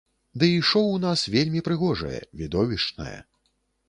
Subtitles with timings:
[0.43, 3.15] Дый шоў у нас вельмі прыгожае, відовішчнае.